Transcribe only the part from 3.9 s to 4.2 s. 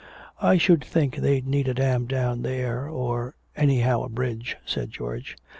a